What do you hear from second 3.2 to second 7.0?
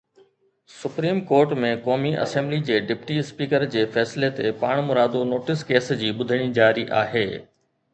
speaker جي فيصلي تي پاڻمرادو نوٽيس ڪيس جي ٻڌڻي جاري